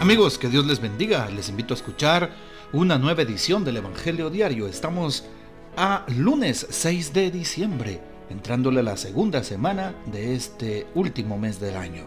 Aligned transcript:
Amigos, 0.00 0.38
que 0.38 0.48
Dios 0.48 0.64
les 0.64 0.80
bendiga. 0.80 1.28
Les 1.28 1.50
invito 1.50 1.74
a 1.74 1.76
escuchar 1.76 2.30
una 2.72 2.96
nueva 2.96 3.20
edición 3.20 3.66
del 3.66 3.76
Evangelio 3.76 4.30
Diario. 4.30 4.66
Estamos 4.66 5.24
a 5.76 6.06
lunes 6.16 6.66
6 6.70 7.12
de 7.12 7.30
diciembre, 7.30 8.00
entrándole 8.30 8.80
a 8.80 8.82
la 8.82 8.96
segunda 8.96 9.44
semana 9.44 9.94
de 10.06 10.34
este 10.34 10.86
último 10.94 11.36
mes 11.36 11.60
del 11.60 11.76
año, 11.76 12.04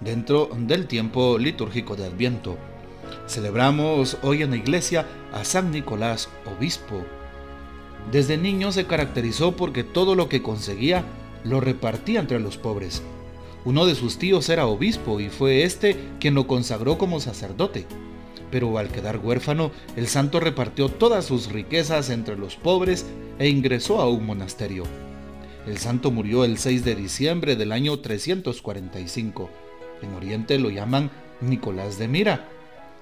dentro 0.00 0.50
del 0.52 0.88
tiempo 0.88 1.38
litúrgico 1.38 1.94
de 1.94 2.06
Adviento. 2.06 2.58
Celebramos 3.28 4.18
hoy 4.22 4.42
en 4.42 4.50
la 4.50 4.56
iglesia 4.56 5.06
a 5.32 5.44
San 5.44 5.70
Nicolás, 5.70 6.28
obispo. 6.44 7.04
Desde 8.10 8.36
niño 8.36 8.72
se 8.72 8.88
caracterizó 8.88 9.54
porque 9.54 9.84
todo 9.84 10.16
lo 10.16 10.28
que 10.28 10.42
conseguía 10.42 11.04
lo 11.44 11.60
repartía 11.60 12.18
entre 12.18 12.40
los 12.40 12.56
pobres 12.56 13.00
uno 13.68 13.84
de 13.84 13.94
sus 13.94 14.16
tíos 14.16 14.48
era 14.48 14.66
obispo 14.66 15.20
y 15.20 15.28
fue 15.28 15.62
este 15.62 15.94
quien 16.20 16.34
lo 16.34 16.46
consagró 16.46 16.96
como 16.96 17.20
sacerdote. 17.20 17.84
Pero 18.50 18.78
al 18.78 18.88
quedar 18.88 19.18
huérfano, 19.18 19.72
el 19.94 20.08
santo 20.08 20.40
repartió 20.40 20.88
todas 20.88 21.26
sus 21.26 21.52
riquezas 21.52 22.08
entre 22.08 22.38
los 22.38 22.56
pobres 22.56 23.04
e 23.38 23.50
ingresó 23.50 24.00
a 24.00 24.08
un 24.08 24.24
monasterio. 24.24 24.84
El 25.66 25.76
santo 25.76 26.10
murió 26.10 26.46
el 26.46 26.56
6 26.56 26.82
de 26.82 26.94
diciembre 26.94 27.56
del 27.56 27.72
año 27.72 27.98
345. 27.98 29.50
En 30.00 30.14
Oriente 30.14 30.58
lo 30.58 30.70
llaman 30.70 31.10
Nicolás 31.42 31.98
de 31.98 32.08
Mira, 32.08 32.48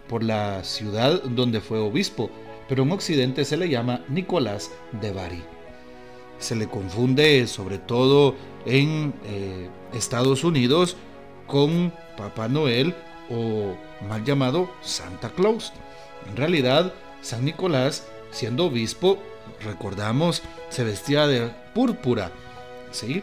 por 0.08 0.24
la 0.24 0.64
ciudad 0.64 1.22
donde 1.22 1.60
fue 1.60 1.78
obispo, 1.78 2.28
pero 2.68 2.82
en 2.82 2.90
Occidente 2.90 3.44
se 3.44 3.56
le 3.56 3.68
llama 3.68 4.04
Nicolás 4.08 4.72
de 5.00 5.12
Bari. 5.12 5.55
Se 6.38 6.54
le 6.56 6.68
confunde 6.68 7.46
sobre 7.46 7.78
todo 7.78 8.34
en 8.66 9.14
eh, 9.24 9.68
Estados 9.92 10.44
Unidos 10.44 10.96
con 11.46 11.92
Papá 12.16 12.48
Noel 12.48 12.94
o 13.30 13.76
mal 14.08 14.24
llamado 14.24 14.70
Santa 14.82 15.30
Claus. 15.30 15.72
En 16.28 16.36
realidad, 16.36 16.92
San 17.22 17.44
Nicolás, 17.44 18.06
siendo 18.30 18.66
obispo, 18.66 19.18
recordamos, 19.64 20.42
se 20.68 20.84
vestía 20.84 21.26
de 21.26 21.50
púrpura, 21.74 22.30
¿sí? 22.90 23.22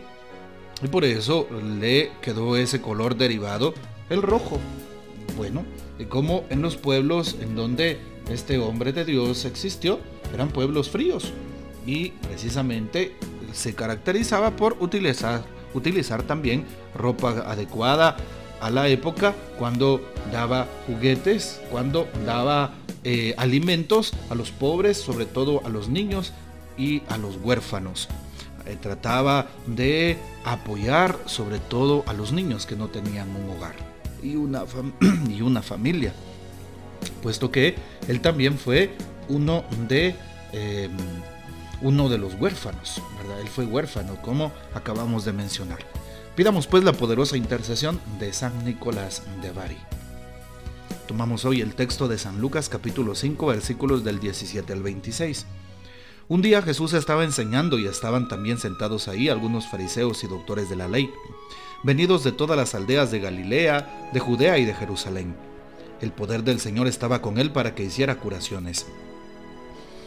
Y 0.81 0.88
por 0.88 1.05
eso 1.05 1.48
le 1.80 2.11
quedó 2.22 2.55
ese 2.58 2.81
color 2.81 3.16
derivado, 3.16 3.73
el 4.09 4.22
rojo. 4.22 4.59
Bueno, 5.38 5.66
y 6.00 6.05
como 6.05 6.45
en 6.50 6.61
los 6.61 6.75
pueblos 6.75 7.36
en 7.39 7.55
donde 7.55 8.00
este 8.30 8.58
hombre 8.58 8.94
de 8.94 9.05
Dios 9.05 9.45
existió, 9.45 10.00
eran 10.33 10.50
pueblos 10.50 10.89
fríos 10.89 11.31
y 11.86 12.09
precisamente 12.09 13.16
se 13.53 13.76
caracterizaba 13.76 14.56
por 14.56 14.78
utilizar, 14.80 15.44
utilizar 15.73 16.23
también 16.23 16.66
ropa 16.95 17.30
adecuada 17.48 18.17
a 18.62 18.70
la 18.70 18.88
época, 18.88 19.34
cuando 19.59 20.02
daba 20.31 20.67
juguetes, 20.88 21.61
cuando 21.70 22.08
daba 22.26 22.72
eh, 23.04 23.36
alimentos 23.38 24.14
a 24.30 24.36
los 24.36 24.52
pobres, 24.52 24.98
sobre 24.98 25.26
todo 25.26 25.61
a 25.66 25.70
los 25.70 25.89
niños 25.89 26.31
y 26.78 27.02
a 27.09 27.17
los 27.17 27.36
huérfanos. 27.36 28.08
Eh, 28.66 28.78
trataba 28.80 29.48
de 29.67 30.17
apoyar 30.45 31.20
sobre 31.26 31.59
todo 31.59 32.06
a 32.08 32.14
los 32.14 32.31
niños 32.31 32.66
que 32.66 32.78
no 32.78 32.88
tenían 32.88 33.36
un 33.36 33.50
hogar 33.50 33.76
y 34.23 34.38
una, 34.38 34.64
y 35.30 35.42
una 35.42 35.61
familia, 35.61 36.14
puesto 37.22 37.52
que 37.52 37.76
él 38.08 38.22
también 38.22 38.58
fue 38.58 38.92
uno 39.28 39.66
de 39.89 40.16
em, 40.54 40.92
uno 41.82 42.10
de 42.10 42.18
los 42.18 42.36
huérfanos, 42.36 43.02
¿verdad? 43.18 43.42
Él 43.42 43.48
fue 43.48 43.66
huérfano, 43.66 44.22
como 44.22 44.52
acabamos 44.74 45.26
de 45.26 45.34
mencionar. 45.34 45.80
Pidamos 46.36 46.68
pues 46.68 46.84
la 46.84 46.94
poderosa 46.94 47.38
intercesión 47.38 48.00
de 48.20 48.34
San 48.34 48.66
Nicolás 48.66 49.24
de 49.42 49.52
Bari. 49.52 49.78
Tomamos 51.08 51.46
hoy 51.46 51.62
el 51.62 51.76
texto 51.76 52.08
de 52.08 52.18
San 52.18 52.39
Lucas 52.39 52.70
capítulo 52.70 53.14
5 53.14 53.45
versículos 53.45 54.04
del 54.04 54.20
17 54.20 54.72
al 54.73 54.82
26. 54.82 55.45
Un 56.30 56.42
día 56.42 56.62
Jesús 56.62 56.94
estaba 56.94 57.23
enseñando 57.26 57.78
y 57.78 57.86
estaban 57.86 58.30
también 58.30 58.58
sentados 58.58 59.08
ahí 59.08 59.28
algunos 59.28 59.67
fariseos 59.67 60.23
y 60.23 60.28
doctores 60.28 60.70
de 60.70 60.78
la 60.78 60.88
ley, 60.88 61.12
venidos 61.83 62.23
de 62.23 62.32
todas 62.32 62.58
las 62.58 62.73
aldeas 62.73 63.12
de 63.12 63.20
Galilea, 63.20 64.10
de 64.14 64.20
Judea 64.20 64.58
y 64.58 64.66
de 64.66 64.73
Jerusalén. 64.73 65.36
El 66.02 66.14
poder 66.14 66.44
del 66.44 66.60
Señor 66.60 66.88
estaba 66.88 67.22
con 67.22 67.38
él 67.38 67.52
para 67.52 67.76
que 67.76 67.83
hiciera 67.83 68.16
curaciones. 68.16 68.88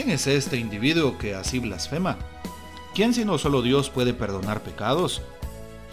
¿Quién 0.00 0.12
es 0.12 0.26
este 0.26 0.56
individuo 0.56 1.18
que 1.18 1.34
así 1.34 1.58
blasfema? 1.58 2.16
¿Quién 2.94 3.12
sino 3.12 3.36
solo 3.36 3.60
Dios 3.60 3.90
puede 3.90 4.14
perdonar 4.14 4.62
pecados? 4.62 5.20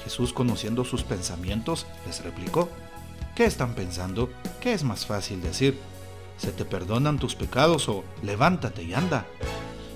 Jesús, 0.02 0.32
conociendo 0.32 0.86
sus 0.86 1.04
pensamientos, 1.04 1.86
les 2.06 2.24
replicó, 2.24 2.70
¿qué 3.36 3.44
están 3.44 3.74
pensando? 3.74 4.30
¿Qué 4.62 4.72
es 4.72 4.86
más 4.86 5.06
fácil 5.06 5.42
decir? 5.42 5.78
¿Se 6.38 6.54
te 6.54 6.64
perdonan 6.64 7.20
tus 7.20 7.36
pecados 7.36 7.90
o 7.90 8.06
levántate 8.24 8.84
y 8.84 8.94
anda? 8.94 9.26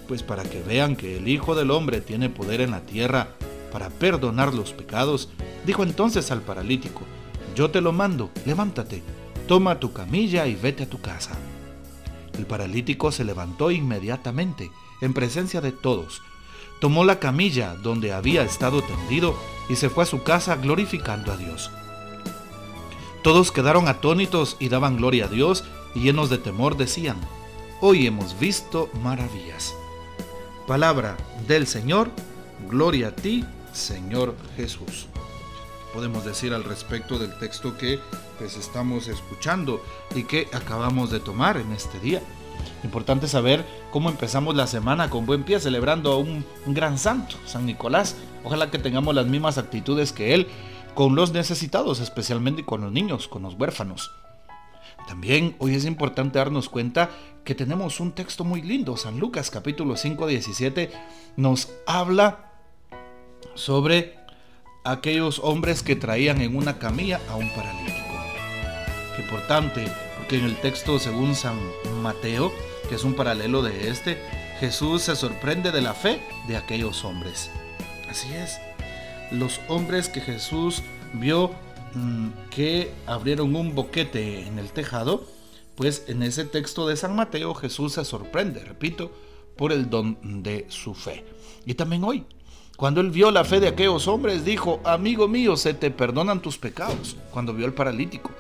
Pues 0.09 0.23
para 0.23 0.43
que 0.43 0.61
vean 0.61 0.97
que 0.97 1.15
el 1.15 1.29
Hijo 1.29 1.55
del 1.55 1.71
Hombre 1.71 2.01
tiene 2.01 2.27
poder 2.27 2.59
en 2.59 2.71
la 2.71 2.81
tierra 2.81 3.29
para 3.71 3.89
perdonar 3.89 4.53
los 4.53 4.73
pecados, 4.73 5.29
dijo 5.65 5.83
entonces 5.83 6.31
al 6.31 6.41
paralítico, 6.41 7.03
yo 7.55 7.71
te 7.71 7.79
lo 7.79 7.93
mando, 7.93 8.29
levántate, 8.45 9.03
toma 9.47 9.79
tu 9.79 9.93
camilla 9.93 10.47
y 10.47 10.55
vete 10.55 10.83
a 10.83 10.89
tu 10.89 10.99
casa. 10.99 11.37
El 12.37 12.45
paralítico 12.45 13.11
se 13.11 13.23
levantó 13.23 13.71
inmediatamente, 13.71 14.71
en 15.01 15.13
presencia 15.13 15.61
de 15.61 15.71
todos. 15.71 16.21
Tomó 16.79 17.03
la 17.03 17.19
camilla 17.19 17.75
donde 17.75 18.13
había 18.13 18.43
estado 18.43 18.81
tendido 18.81 19.35
y 19.69 19.75
se 19.75 19.89
fue 19.89 20.03
a 20.03 20.07
su 20.07 20.23
casa 20.23 20.55
glorificando 20.55 21.31
a 21.31 21.37
Dios. 21.37 21.71
Todos 23.23 23.51
quedaron 23.51 23.87
atónitos 23.87 24.57
y 24.59 24.69
daban 24.69 24.97
gloria 24.97 25.25
a 25.25 25.27
Dios 25.27 25.63
y 25.93 26.01
llenos 26.01 26.29
de 26.29 26.37
temor 26.39 26.77
decían, 26.77 27.17
hoy 27.79 28.07
hemos 28.07 28.39
visto 28.39 28.89
maravillas. 29.03 29.75
Palabra 30.67 31.17
del 31.47 31.67
Señor, 31.67 32.09
gloria 32.69 33.09
a 33.09 33.15
ti, 33.15 33.45
Señor 33.73 34.35
Jesús. 34.55 35.07
Podemos 35.93 36.23
decir 36.23 36.53
al 36.53 36.63
respecto 36.63 37.19
del 37.19 37.37
texto 37.37 37.77
que 37.77 37.99
pues 38.37 38.55
estamos 38.55 39.07
escuchando 39.07 39.83
y 40.15 40.23
que 40.23 40.47
acabamos 40.53 41.11
de 41.11 41.19
tomar 41.19 41.57
en 41.57 41.71
este 41.73 41.99
día. 41.99 42.21
Importante 42.83 43.27
saber 43.27 43.65
cómo 43.91 44.09
empezamos 44.09 44.55
la 44.55 44.67
semana 44.67 45.09
con 45.09 45.25
buen 45.25 45.43
pie 45.43 45.59
celebrando 45.59 46.13
a 46.13 46.17
un, 46.17 46.45
gran 46.67 46.97
santo, 46.97 47.35
San 47.45 47.65
Nicolás. 47.65 48.15
Ojalá 48.43 48.71
que 48.71 48.79
tengamos 48.79 49.13
las 49.13 49.27
mismas 49.27 49.57
actitudes 49.57 50.13
que 50.13 50.33
él 50.33 50.47
con 50.95 51.15
los 51.15 51.31
necesitados, 51.31 51.99
especialmente 51.99 52.65
con 52.65 52.81
los 52.81 52.91
niños, 52.91 53.27
con 53.27 53.43
los 53.43 53.55
huérfanos. 53.55 54.11
También 55.07 55.55
hoy 55.59 55.75
es 55.75 55.85
importante 55.85 56.39
darnos 56.39 56.69
cuenta 56.69 57.09
que 57.43 57.55
tenemos 57.55 57.99
un 57.99 58.13
texto 58.13 58.43
muy 58.43 58.61
lindo. 58.61 58.97
San 58.97 59.19
Lucas 59.19 59.51
capítulo 59.51 59.97
5, 59.97 60.27
17 60.27 60.91
nos 61.37 61.69
habla 61.85 62.51
sobre 63.55 64.20
aquellos 64.83 65.39
hombres 65.39 65.83
que 65.83 65.95
traían 65.95 66.41
en 66.41 66.55
una 66.55 66.79
camilla 66.79 67.21
a 67.29 67.35
un 67.35 67.49
paralítico 67.49 68.11
importante, 69.19 69.85
porque 70.17 70.37
en 70.37 70.45
el 70.45 70.55
texto 70.57 70.99
según 70.99 71.35
San 71.35 71.57
Mateo, 72.01 72.51
que 72.89 72.95
es 72.95 73.03
un 73.03 73.13
paralelo 73.13 73.61
de 73.61 73.89
este, 73.89 74.17
Jesús 74.59 75.03
se 75.03 75.15
sorprende 75.15 75.71
de 75.71 75.81
la 75.81 75.93
fe 75.93 76.21
de 76.47 76.57
aquellos 76.57 77.03
hombres. 77.05 77.49
Así 78.09 78.33
es, 78.33 78.59
los 79.31 79.61
hombres 79.67 80.09
que 80.09 80.21
Jesús 80.21 80.83
vio 81.13 81.51
mm, 81.93 82.29
que 82.49 82.91
abrieron 83.05 83.55
un 83.55 83.75
boquete 83.75 84.47
en 84.47 84.59
el 84.59 84.71
tejado, 84.71 85.25
pues 85.75 86.03
en 86.07 86.23
ese 86.23 86.45
texto 86.45 86.87
de 86.87 86.97
San 86.97 87.15
Mateo 87.15 87.53
Jesús 87.53 87.93
se 87.93 88.05
sorprende, 88.05 88.63
repito, 88.63 89.11
por 89.55 89.71
el 89.71 89.89
don 89.89 90.43
de 90.43 90.65
su 90.69 90.93
fe. 90.93 91.23
Y 91.65 91.75
también 91.75 92.03
hoy, 92.03 92.25
cuando 92.81 92.99
él 92.99 93.11
vio 93.11 93.29
la 93.29 93.45
fe 93.45 93.59
de 93.59 93.67
aquellos 93.67 94.07
hombres, 94.07 94.43
dijo, 94.43 94.81
amigo 94.83 95.27
mío, 95.27 95.55
se 95.55 95.75
te 95.75 95.91
perdonan 95.91 96.41
tus 96.41 96.57
pecados. 96.57 97.15
Cuando 97.29 97.53
vio 97.53 97.67
al 97.67 97.75
paralítico, 97.75 98.31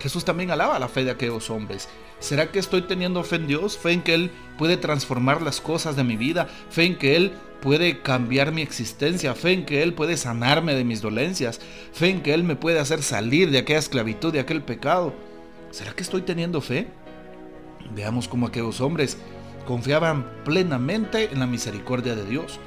Jesús 0.00 0.24
también 0.24 0.50
alaba 0.50 0.78
la 0.78 0.88
fe 0.88 1.04
de 1.04 1.10
aquellos 1.10 1.50
hombres. 1.50 1.90
¿Será 2.18 2.50
que 2.50 2.58
estoy 2.58 2.80
teniendo 2.80 3.22
fe 3.24 3.36
en 3.36 3.46
Dios? 3.46 3.76
Fe 3.76 3.92
en 3.92 4.00
que 4.00 4.14
Él 4.14 4.30
puede 4.56 4.78
transformar 4.78 5.42
las 5.42 5.60
cosas 5.60 5.96
de 5.96 6.02
mi 6.02 6.16
vida. 6.16 6.48
Fe 6.70 6.84
en 6.84 6.96
que 6.96 7.14
Él 7.14 7.32
puede 7.60 8.00
cambiar 8.00 8.52
mi 8.52 8.62
existencia. 8.62 9.34
Fe 9.34 9.52
en 9.52 9.66
que 9.66 9.82
Él 9.82 9.92
puede 9.92 10.16
sanarme 10.16 10.74
de 10.74 10.84
mis 10.84 11.02
dolencias. 11.02 11.60
Fe 11.92 12.08
en 12.08 12.22
que 12.22 12.32
Él 12.32 12.42
me 12.42 12.56
puede 12.56 12.78
hacer 12.78 13.02
salir 13.02 13.50
de 13.50 13.58
aquella 13.58 13.80
esclavitud, 13.80 14.32
de 14.32 14.40
aquel 14.40 14.62
pecado. 14.62 15.12
¿Será 15.72 15.92
que 15.92 16.04
estoy 16.04 16.22
teniendo 16.22 16.62
fe? 16.62 16.88
Veamos 17.94 18.28
cómo 18.28 18.46
aquellos 18.46 18.80
hombres 18.80 19.18
confiaban 19.66 20.24
plenamente 20.42 21.28
en 21.30 21.38
la 21.38 21.46
misericordia 21.46 22.14
de 22.14 22.24
Dios. 22.24 22.58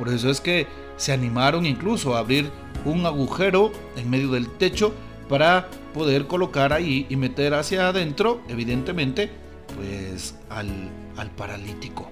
Por 0.00 0.08
eso 0.08 0.30
es 0.30 0.40
que 0.40 0.66
se 0.96 1.12
animaron 1.12 1.66
incluso 1.66 2.16
a 2.16 2.20
abrir 2.20 2.50
un 2.86 3.04
agujero 3.04 3.70
en 3.96 4.08
medio 4.08 4.30
del 4.30 4.48
techo 4.48 4.94
para 5.28 5.68
poder 5.92 6.26
colocar 6.26 6.72
ahí 6.72 7.06
y 7.10 7.16
meter 7.16 7.52
hacia 7.52 7.88
adentro, 7.88 8.40
evidentemente, 8.48 9.30
pues 9.76 10.36
al, 10.48 10.88
al 11.18 11.30
paralítico. 11.32 12.10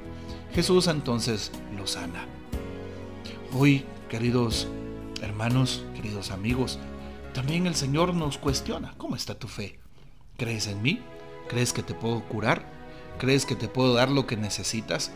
Jesús 0.55 0.87
entonces 0.87 1.51
lo 1.79 1.87
sana. 1.87 2.27
Hoy, 3.55 3.87
queridos 4.11 4.69
hermanos, 5.23 5.83
queridos 5.97 6.31
amigos, 6.31 6.79
también 7.33 7.67
el 7.67 7.75
Señor 7.75 8.13
nos 8.13 8.37
cuestiona, 8.37 8.93
¿cómo 8.99 9.17
está 9.17 9.35
tu 9.35 9.49
fe? 9.49 9.79
¿Crees 10.37 10.67
en 10.67 10.83
mí? 10.83 11.01
¿Crees 11.49 11.73
que 11.73 11.83
te 11.83 11.95
puedo 11.95 12.23
curar? 12.25 12.67
¿Crees 13.19 13.47
que 13.47 13.57
te 13.57 13.67
puedo 13.67 13.95
dar 13.95 14.11
lo 14.11 14.27
que 14.27 14.37
necesitas? 14.37 15.11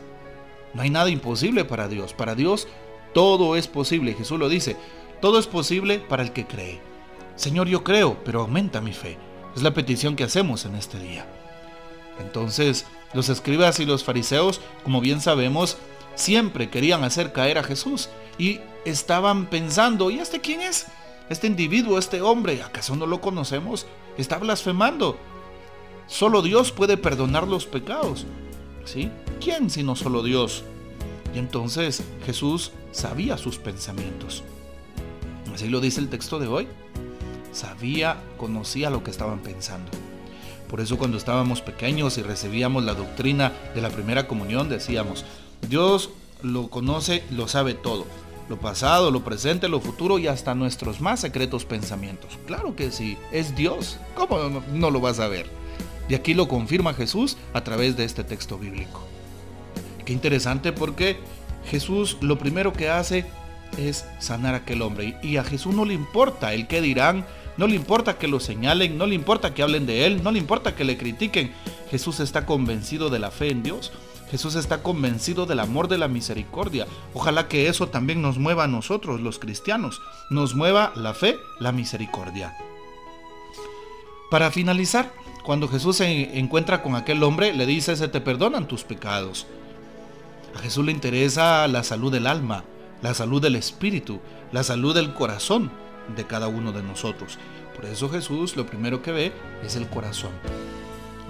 No 0.75 0.83
hay 0.83 0.91
nada 0.91 1.11
imposible 1.11 1.65
para 1.65 1.89
Dios. 1.89 2.13
Para 2.15 2.35
Dios 2.35 2.69
todo 3.13 3.57
es 3.57 3.69
posible. 3.69 4.15
Jesús 4.15 4.39
lo 4.39 4.49
dice, 4.49 4.77
todo 5.21 5.39
es 5.39 5.47
posible 5.47 5.99
para 5.99 6.23
el 6.23 6.33
que 6.33 6.47
cree. 6.47 6.81
Señor, 7.37 7.69
yo 7.69 7.85
creo, 7.85 8.19
pero 8.25 8.41
aumenta 8.41 8.81
mi 8.81 8.93
fe. 8.93 9.19
Es 9.55 9.63
la 9.63 9.75
petición 9.75 10.17
que 10.17 10.25
hacemos 10.25 10.65
en 10.65 10.75
este 10.75 10.99
día. 10.99 11.27
Entonces, 12.21 12.87
los 13.15 13.29
escribas 13.29 13.81
y 13.81 13.87
los 13.87 14.05
fariseos, 14.05 14.61
como 14.85 15.01
bien 15.01 15.21
sabemos, 15.21 15.77
siempre 16.15 16.71
querían 16.71 17.05
hacer 17.05 17.33
caer 17.33 17.59
a 17.59 17.63
Jesús 17.63 18.09
y 18.39 18.61
estaban 18.85 19.47
pensando, 19.47 20.11
¿y 20.11 20.19
este 20.19 20.41
quién 20.41 20.61
es? 20.61 20.87
Este 21.29 21.47
individuo, 21.47 21.99
este 21.99 22.21
hombre, 22.21 22.63
¿acaso 22.63 22.97
no 22.97 23.07
lo 23.07 23.21
conocemos? 23.21 23.87
Está 24.19 24.39
blasfemando. 24.39 25.17
Solo 26.07 26.43
Dios 26.43 26.73
puede 26.73 26.97
perdonar 26.97 27.47
los 27.47 27.67
pecados. 27.67 28.27
¿Sí? 28.85 29.11
¿Quién 29.41 29.71
sino 29.71 29.97
solo 29.97 30.23
Dios? 30.23 30.65
Y 31.35 31.39
entonces 31.39 32.03
Jesús 32.27 32.73
sabía 32.93 33.39
sus 33.39 33.59
pensamientos. 33.59 34.43
Así 35.55 35.69
lo 35.69 35.81
dice 35.81 36.01
el 36.01 36.09
texto 36.09 36.39
de 36.39 36.47
hoy. 36.47 36.69
Sabía, 37.53 38.23
conocía 38.39 38.91
lo 38.91 39.05
que 39.05 39.11
estaban 39.11 39.41
pensando. 39.41 39.91
Por 40.69 40.81
eso 40.81 40.97
cuando 40.97 41.19
estábamos 41.19 41.61
pequeños 41.61 42.17
y 42.17 42.23
recibíamos 42.23 42.85
la 42.85 42.95
doctrina 42.95 43.53
de 43.75 43.83
la 43.83 43.91
primera 43.91 44.27
comunión 44.27 44.71
decíamos, 44.71 45.25
Dios 45.69 46.11
lo 46.43 46.69
conoce, 46.69 47.25
lo 47.31 47.47
sabe 47.49 47.75
todo. 47.75 48.07
Lo 48.49 48.59
pasado, 48.59 49.11
lo 49.11 49.23
presente, 49.23 49.69
lo 49.69 49.81
futuro 49.81 50.19
y 50.19 50.27
hasta 50.27 50.55
nuestros 50.55 51.01
más 51.01 51.21
secretos 51.21 51.65
pensamientos. 51.65 52.39
Claro 52.47 52.75
que 52.75 52.91
sí, 52.91 53.17
es 53.31 53.55
Dios. 53.55 53.99
¿Cómo 54.15 54.39
no, 54.49 54.63
no 54.73 54.91
lo 54.91 55.01
vas 55.01 55.21
a 55.21 55.29
ver? 55.29 55.62
Y 56.13 56.15
aquí 56.15 56.35
lo 56.35 56.47
confirma 56.47 56.93
Jesús 56.93 57.39
a 57.55 57.65
través 57.65 57.97
de 57.97 58.05
este 58.05 58.23
texto 58.23 58.59
bíblico. 58.59 59.03
Qué 60.05 60.13
interesante 60.13 60.71
porque 60.71 61.17
Jesús 61.71 62.19
lo 62.21 62.39
primero 62.39 62.75
que 62.75 62.91
hace 62.91 63.25
es 63.79 64.05
sanar 64.19 64.53
a 64.53 64.59
aquel 64.59 64.83
hombre. 64.83 65.17
Y 65.23 65.39
a 65.39 65.43
Jesús 65.43 65.75
no 65.75 65.87
le 65.87 65.95
importa 65.95 66.53
el 66.53 66.67
que 66.67 66.83
dirán, 66.83 67.25
no 67.57 67.67
le 67.67 67.77
importa 67.77 68.19
que 68.19 68.29
lo 68.29 68.41
señalen, 68.41 68.99
no 68.99 69.07
le 69.07 69.15
importa 69.15 69.55
que 69.55 69.63
hablen 69.63 69.87
de 69.87 70.05
él, 70.05 70.23
no 70.23 70.31
le 70.31 70.39
importa 70.39 70.77
que 70.77 70.85
le 70.85 70.99
critiquen. 70.99 71.51
Jesús 71.91 72.21
está 72.21 72.45
convencido 72.45 73.09
de 73.09 73.19
la 73.19 73.31
fe 73.31 73.49
en 73.49 73.63
Dios. 73.63 73.91
Jesús 74.31 74.55
está 74.55 74.83
convencido 74.83 75.47
del 75.47 75.61
amor 75.61 75.89
de 75.89 75.97
la 75.97 76.09
misericordia. 76.09 76.87
Ojalá 77.15 77.49
que 77.49 77.69
eso 77.69 77.89
también 77.89 78.21
nos 78.21 78.37
mueva 78.37 78.65
a 78.65 78.69
nosotros, 78.69 79.23
los 79.23 79.39
cristianos. 79.39 80.03
Nos 80.29 80.55
mueva 80.55 80.93
la 80.95 81.15
fe, 81.15 81.39
la 81.59 81.73
misericordia. 81.73 82.55
Para 84.31 84.51
finalizar, 84.51 85.11
cuando 85.45 85.69
Jesús 85.69 85.97
se 85.97 86.39
encuentra 86.39 86.83
con 86.83 86.95
aquel 86.95 87.23
hombre, 87.23 87.53
le 87.53 87.67
dice, 87.67 87.97
se 87.97 88.09
te 88.09 88.21
perdonan 88.21 88.69
tus 88.69 88.85
pecados. 88.85 89.47
A 90.55 90.61
Jesús 90.61 90.85
le 90.85 90.93
interesa 90.93 91.67
la 91.67 91.83
salud 91.83 92.13
del 92.13 92.27
alma, 92.27 92.65
la 93.03 93.15
salud 93.15 93.43
del 93.43 93.57
espíritu, 93.57 94.21
la 94.53 94.63
salud 94.63 94.95
del 94.95 95.15
corazón 95.15 95.71
de 96.15 96.27
cada 96.27 96.49
uno 96.49 96.73
de 96.73 96.83
nosotros. 96.83 97.39
Por 97.75 97.87
eso 97.87 98.09
Jesús 98.09 98.57
lo 98.57 98.67
primero 98.67 99.03
que 99.03 99.13
ve 99.13 99.33
es 99.65 99.77
el 99.77 99.89
corazón. 99.89 100.31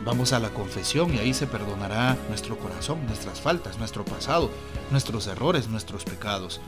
Vamos 0.05 0.32
a 0.32 0.41
la 0.41 0.50
confesión 0.50 1.14
y 1.14 1.19
ahí 1.19 1.32
se 1.32 1.47
perdonará 1.47 2.17
nuestro 2.29 2.59
corazón, 2.59 3.06
nuestras 3.06 3.41
faltas, 3.41 3.79
nuestro 3.79 4.05
pasado, 4.05 4.50
nuestros 4.91 5.29
errores, 5.29 5.69
nuestros 5.69 6.05
pecados. 6.05 6.61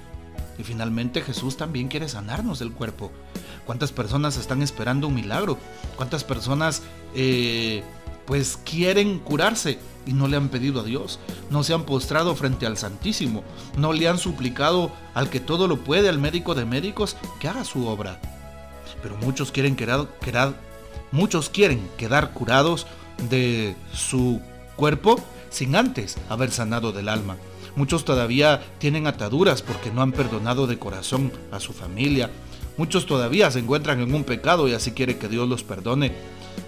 Y 0.58 0.62
finalmente 0.62 1.20
Jesús 1.20 1.56
también 1.56 1.88
quiere 1.88 2.08
sanarnos 2.08 2.58
del 2.58 2.72
cuerpo. 2.72 3.10
¿Cuántas 3.66 3.92
personas 3.92 4.36
están 4.36 4.62
esperando 4.62 5.08
un 5.08 5.14
milagro? 5.14 5.58
¿Cuántas 5.96 6.24
personas 6.24 6.82
eh, 7.14 7.82
pues 8.26 8.58
quieren 8.64 9.18
curarse 9.18 9.78
y 10.06 10.12
no 10.12 10.28
le 10.28 10.36
han 10.36 10.48
pedido 10.48 10.80
a 10.80 10.84
Dios? 10.84 11.18
No 11.50 11.64
se 11.64 11.74
han 11.74 11.84
postrado 11.84 12.34
frente 12.36 12.66
al 12.66 12.76
Santísimo. 12.76 13.42
No 13.76 13.92
le 13.92 14.08
han 14.08 14.18
suplicado 14.18 14.92
al 15.14 15.30
que 15.30 15.40
todo 15.40 15.66
lo 15.66 15.78
puede, 15.78 16.08
al 16.08 16.18
médico 16.18 16.54
de 16.54 16.64
médicos, 16.64 17.16
que 17.40 17.48
haga 17.48 17.64
su 17.64 17.86
obra. 17.86 18.20
Pero 19.02 19.16
muchos 19.16 19.50
quieren 19.50 19.76
quedar, 19.76 20.08
quedar 20.20 20.54
muchos 21.14 21.48
quieren 21.48 21.88
quedar 21.96 22.32
curados 22.32 22.86
de 23.30 23.76
su 23.92 24.40
cuerpo 24.76 25.22
sin 25.50 25.76
antes 25.76 26.16
haber 26.28 26.50
sanado 26.50 26.92
del 26.92 27.08
alma. 27.08 27.36
Muchos 27.76 28.04
todavía 28.04 28.62
tienen 28.78 29.06
ataduras 29.06 29.62
porque 29.62 29.90
no 29.90 30.02
han 30.02 30.12
perdonado 30.12 30.66
de 30.66 30.78
corazón 30.78 31.32
a 31.50 31.60
su 31.60 31.72
familia. 31.72 32.30
Muchos 32.76 33.06
todavía 33.06 33.50
se 33.50 33.60
encuentran 33.60 34.00
en 34.00 34.14
un 34.14 34.24
pecado 34.24 34.68
y 34.68 34.74
así 34.74 34.92
quiere 34.92 35.18
que 35.18 35.28
Dios 35.28 35.48
los 35.48 35.62
perdone. 35.62 36.12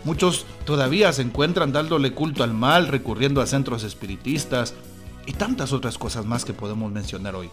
Muchos 0.04 0.46
todavía 0.64 1.12
se 1.12 1.22
encuentran 1.22 1.72
dándole 1.72 2.12
culto 2.12 2.42
al 2.42 2.54
mal, 2.54 2.88
recurriendo 2.88 3.40
a 3.40 3.46
centros 3.46 3.82
espiritistas 3.82 4.74
y 5.26 5.32
tantas 5.32 5.72
otras 5.72 5.98
cosas 5.98 6.24
más 6.24 6.44
que 6.44 6.52
podemos 6.52 6.90
mencionar 6.92 7.34
hoy. 7.34 7.50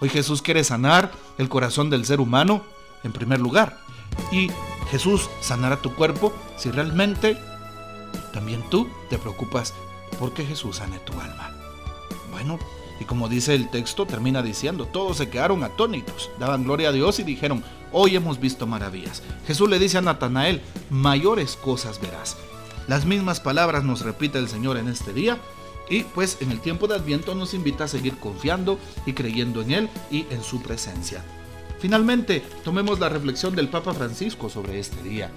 Hoy 0.00 0.08
Jesús 0.08 0.42
quiere 0.42 0.64
sanar 0.64 1.10
el 1.38 1.48
corazón 1.48 1.90
del 1.90 2.04
ser 2.04 2.20
humano 2.20 2.62
en 3.04 3.12
primer 3.12 3.40
lugar. 3.40 3.78
Y 4.32 4.50
Jesús 4.90 5.28
sanará 5.40 5.80
tu 5.80 5.94
cuerpo 5.94 6.32
si 6.56 6.70
realmente 6.70 7.38
también 8.32 8.62
tú 8.70 8.88
te 9.08 9.18
preocupas 9.18 9.74
porque 10.18 10.44
Jesús 10.44 10.76
sane 10.76 10.98
tu 11.00 11.12
alma. 11.20 11.50
Bueno, 12.30 12.58
y 13.04 13.06
como 13.06 13.28
dice 13.28 13.54
el 13.54 13.68
texto, 13.68 14.06
termina 14.06 14.42
diciendo, 14.42 14.86
todos 14.86 15.18
se 15.18 15.28
quedaron 15.28 15.62
atónitos, 15.62 16.30
daban 16.38 16.64
gloria 16.64 16.88
a 16.88 16.92
Dios 16.92 17.18
y 17.20 17.22
dijeron, 17.22 17.62
hoy 17.92 18.16
hemos 18.16 18.40
visto 18.40 18.66
maravillas. 18.66 19.22
Jesús 19.46 19.68
le 19.68 19.78
dice 19.78 19.98
a 19.98 20.00
Natanael, 20.00 20.62
mayores 20.88 21.56
cosas 21.56 22.00
verás. 22.00 22.38
Las 22.88 23.04
mismas 23.04 23.40
palabras 23.40 23.84
nos 23.84 24.00
repite 24.00 24.38
el 24.38 24.48
Señor 24.48 24.78
en 24.78 24.88
este 24.88 25.12
día 25.12 25.38
y 25.90 26.04
pues 26.04 26.38
en 26.40 26.50
el 26.50 26.60
tiempo 26.60 26.86
de 26.86 26.94
Adviento 26.94 27.34
nos 27.34 27.52
invita 27.52 27.84
a 27.84 27.88
seguir 27.88 28.16
confiando 28.16 28.78
y 29.04 29.12
creyendo 29.12 29.60
en 29.60 29.72
Él 29.72 29.90
y 30.10 30.24
en 30.30 30.42
su 30.42 30.62
presencia. 30.62 31.22
Finalmente, 31.80 32.42
tomemos 32.64 33.00
la 33.00 33.10
reflexión 33.10 33.54
del 33.54 33.68
Papa 33.68 33.92
Francisco 33.92 34.48
sobre 34.48 34.78
este 34.78 35.02
día. 35.02 35.30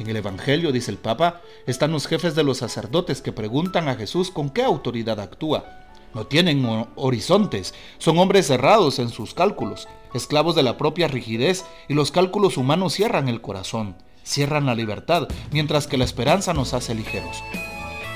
En 0.00 0.08
el 0.08 0.16
Evangelio, 0.16 0.72
dice 0.72 0.90
el 0.90 0.96
Papa, 0.98 1.42
están 1.64 1.92
los 1.92 2.08
jefes 2.08 2.34
de 2.34 2.42
los 2.42 2.58
sacerdotes 2.58 3.22
que 3.22 3.30
preguntan 3.30 3.88
a 3.88 3.94
Jesús 3.94 4.32
con 4.32 4.50
qué 4.50 4.64
autoridad 4.64 5.20
actúa 5.20 5.81
no 6.14 6.26
tienen 6.26 6.86
horizontes, 6.96 7.74
son 7.98 8.18
hombres 8.18 8.46
cerrados 8.46 8.98
en 8.98 9.08
sus 9.08 9.34
cálculos, 9.34 9.88
esclavos 10.14 10.54
de 10.54 10.62
la 10.62 10.76
propia 10.76 11.08
rigidez 11.08 11.64
y 11.88 11.94
los 11.94 12.10
cálculos 12.10 12.56
humanos 12.56 12.94
cierran 12.94 13.28
el 13.28 13.40
corazón, 13.40 13.96
cierran 14.24 14.66
la 14.66 14.74
libertad, 14.74 15.28
mientras 15.50 15.86
que 15.86 15.96
la 15.96 16.04
esperanza 16.04 16.52
nos 16.52 16.74
hace 16.74 16.94
ligeros. 16.94 17.42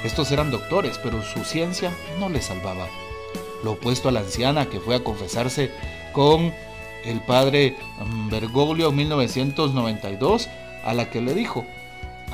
Estos 0.05 0.31
eran 0.31 0.51
doctores, 0.51 0.99
pero 1.03 1.23
su 1.23 1.45
ciencia 1.45 1.93
no 2.21 2.29
les 2.29 2.47
salvaba. 2.47 2.87
Lo 3.65 3.73
opuesto 3.73 4.09
a 4.09 4.13
la 4.13 4.21
anciana 4.21 4.67
que 4.67 4.81
fue 4.81 4.95
a 4.95 5.03
confesarse 5.03 5.71
con 6.13 6.53
el 7.05 7.21
padre 7.21 7.77
mm, 8.05 8.31
Bergoglio 8.31 8.91
en 8.91 8.97
1992, 8.97 10.49
a 10.85 10.93
la 10.93 11.11
que 11.11 11.21
le 11.21 11.35
dijo, 11.35 11.65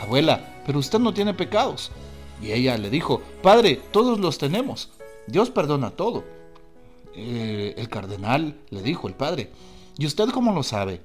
abuela, 0.01 0.41
pero 0.67 0.79
usted 0.79 0.99
no 0.99 1.15
tiene 1.15 1.35
pecados. 1.35 1.93
Y 2.43 2.53
ella 2.53 2.77
le 2.77 2.91
dijo, 2.91 3.23
padre, 3.43 3.81
todos 3.93 4.19
los 4.19 4.39
tenemos. 4.39 4.91
Dios 5.27 5.51
perdona 5.51 5.91
todo. 5.91 6.25
Eh, 7.15 7.75
el 7.77 7.89
cardenal 7.89 8.59
le 8.71 8.83
dijo, 8.83 9.09
el 9.09 9.15
padre, 9.15 9.51
¿y 9.99 10.07
usted 10.07 10.31
cómo 10.31 10.53
lo 10.53 10.63
sabe? 10.63 11.03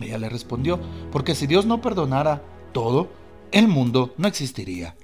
Ella 0.00 0.18
le 0.18 0.28
respondió, 0.28 0.78
porque 1.10 1.34
si 1.34 1.46
Dios 1.46 1.66
no 1.66 1.80
perdonara 1.80 2.42
todo, 2.72 3.08
el 3.50 3.68
mundo 3.68 4.14
no 4.16 4.28
existiría. 4.28 4.96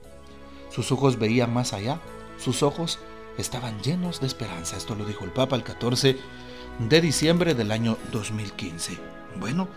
Sus 0.71 0.93
ojos 0.93 1.19
veían 1.19 1.53
más 1.53 1.73
allá, 1.73 2.01
sus 2.39 2.63
ojos 2.63 2.99
estaban 3.39 3.81
llenos 3.81 4.21
de 4.21 4.27
esperanza. 4.27 4.77
Esto 4.77 4.95
lo 4.95 5.05
dijo 5.05 5.25
el 5.25 5.33
Papa 5.33 5.57
el 5.57 5.65
14 5.65 6.17
de 6.79 7.01
diciembre 7.01 7.55
del 7.55 7.73
año 7.73 7.97
2015. 8.13 8.99
Bueno, 9.41 9.69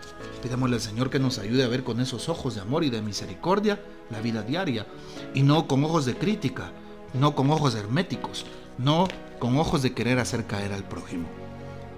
pidámosle 0.44 0.75
al 0.75 0.82
Señor 0.82 1.10
que 1.10 1.20
nos 1.20 1.39
ayude 1.39 1.63
a 1.63 1.67
ver 1.67 1.84
con 1.84 2.00
esos 2.00 2.29
ojos 2.29 2.56
de 2.56 2.62
amor 2.62 2.84
y 2.84 2.89
de 2.89 3.01
misericordia 3.01 3.79
la 4.10 4.22
vida 4.22 4.44
diaria 4.44 4.86
y 5.34 5.41
no 5.41 5.67
con 5.67 5.84
ojos 5.84 6.06
de 6.06 6.15
crítica, 6.15 6.72
no 7.14 7.36
con 7.36 7.50
ojos 7.52 7.76
herméticos, 7.76 8.46
no 8.78 9.08
con 9.40 9.58
ojos 9.58 9.82
de 9.82 9.94
querer 9.94 10.20
hacer 10.20 10.46
caer 10.46 10.74
al 10.74 10.84
prójimo. 10.84 11.28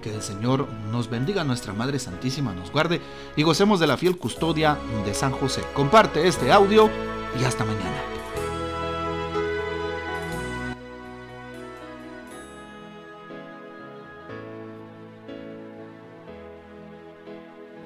Que 0.02 0.14
el 0.14 0.22
Señor 0.22 0.66
nos 0.90 1.10
bendiga, 1.10 1.44
nuestra 1.44 1.72
Madre 1.72 1.98
Santísima 1.98 2.54
nos 2.54 2.72
guarde 2.72 3.00
y 3.36 3.42
gocemos 3.42 3.80
de 3.80 3.86
la 3.86 3.96
fiel 3.96 4.16
custodia 4.16 4.78
de 5.04 5.12
San 5.14 5.32
José. 5.32 5.62
Comparte 5.74 6.26
este 6.26 6.52
audio 6.52 6.88
y 7.38 7.44
hasta 7.44 7.64
mañana. 7.64 8.19